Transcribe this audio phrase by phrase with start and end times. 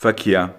[0.00, 0.54] Verkehr.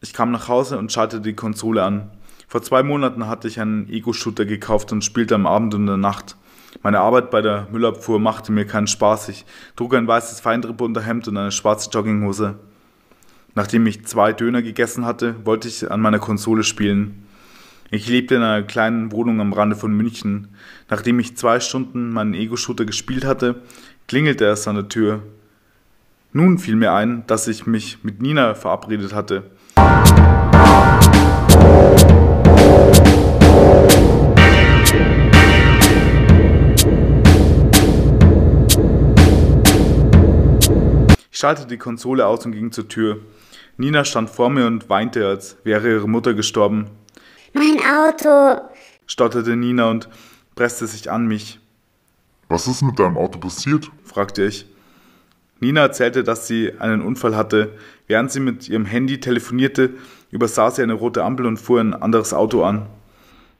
[0.00, 2.10] Ich kam nach Hause und schaltete die Konsole an.
[2.48, 5.96] Vor zwei Monaten hatte ich einen Ego-Shooter gekauft und spielte am Abend und in der
[5.96, 6.36] Nacht.
[6.82, 9.28] Meine Arbeit bei der Müllabfuhr machte mir keinen Spaß.
[9.28, 12.56] Ich trug ein weißes Feinripp-Unterhemd und eine schwarze Jogginghose.
[13.58, 17.26] Nachdem ich zwei Döner gegessen hatte, wollte ich an meiner Konsole spielen.
[17.90, 20.46] Ich lebte in einer kleinen Wohnung am Rande von München.
[20.88, 23.60] Nachdem ich zwei Stunden meinen Ego-Shooter gespielt hatte,
[24.06, 25.24] klingelte es an der Tür.
[26.32, 29.50] Nun fiel mir ein, dass ich mich mit Nina verabredet hatte.
[41.32, 43.18] Ich schaltete die Konsole aus und ging zur Tür.
[43.80, 46.86] Nina stand vor mir und weinte, als wäre ihre Mutter gestorben.
[47.52, 48.60] Mein Auto.
[49.06, 50.08] stotterte Nina und
[50.56, 51.60] presste sich an mich,
[52.48, 53.88] Was ist mit deinem Auto passiert?
[54.04, 54.66] fragte ich.
[55.60, 57.72] Nina erzählte, dass sie einen Unfall hatte.
[58.08, 59.90] Während sie mit ihrem Handy telefonierte,
[60.32, 62.86] übersah sie eine rote Ampel und fuhr ein anderes Auto an.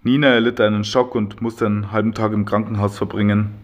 [0.03, 3.55] Nina erlitt einen Schock und musste einen halben Tag im Krankenhaus verbringen.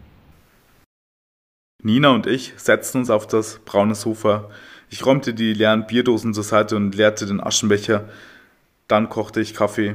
[1.86, 4.48] Nina und ich setzten uns auf das braune Sofa.
[4.88, 8.08] Ich räumte die leeren Bierdosen zur Seite und leerte den Aschenbecher.
[8.88, 9.94] Dann kochte ich Kaffee.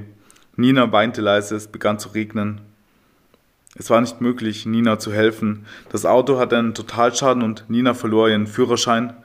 [0.55, 2.61] Nina weinte leise, es begann zu regnen.
[3.75, 5.65] Es war nicht möglich, Nina zu helfen.
[5.91, 9.15] Das Auto hatte einen Totalschaden und Nina verlor ihren Führerschein.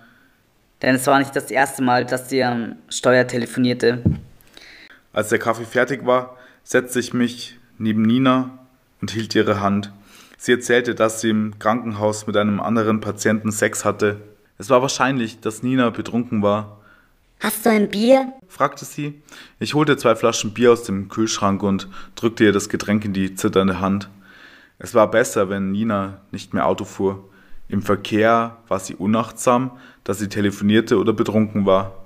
[0.80, 4.02] Denn es war nicht das erste Mal, dass sie am Steuer telefonierte.
[5.12, 8.58] Als der Kaffee fertig war, setzte ich mich neben Nina
[9.02, 9.92] und hielt ihre Hand.
[10.36, 14.20] Sie erzählte, dass sie im Krankenhaus mit einem anderen Patienten Sex hatte.
[14.58, 16.78] Es war wahrscheinlich, dass Nina betrunken war,
[17.40, 18.32] Hast du ein Bier?
[18.48, 19.20] fragte sie.
[19.58, 23.34] Ich holte zwei Flaschen Bier aus dem Kühlschrank und drückte ihr das Getränk in die
[23.34, 24.08] zitternde Hand.
[24.78, 27.28] Es war besser, wenn Nina nicht mehr Auto fuhr.
[27.68, 29.72] Im Verkehr war sie unachtsam,
[30.04, 32.04] dass sie telefonierte oder betrunken war.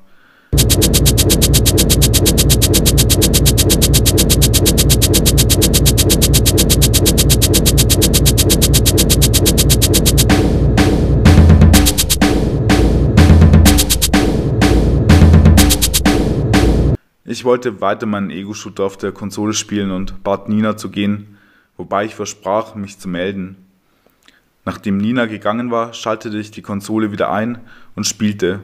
[17.30, 21.36] Ich wollte weiter meinen Ego-Shooter auf der Konsole spielen und bat Nina zu gehen,
[21.76, 23.66] wobei ich versprach, mich zu melden.
[24.64, 27.58] Nachdem Nina gegangen war, schaltete ich die Konsole wieder ein
[27.94, 28.60] und spielte.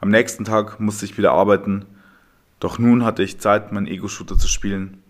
[0.00, 1.84] Am nächsten Tag musste ich wieder arbeiten,
[2.60, 5.01] doch nun hatte ich Zeit, meinen Ego-Shooter zu spielen.